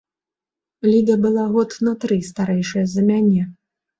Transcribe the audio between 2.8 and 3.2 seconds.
за